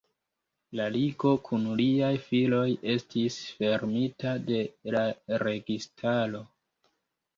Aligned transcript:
La 0.77 0.85
Ligo 0.95 1.33
kun 1.49 1.67
liaj 1.81 2.09
filoj 2.29 2.63
estis 2.95 3.37
fermita 3.61 4.35
de 4.49 4.65
la 4.97 5.05
registaro. 5.45 6.43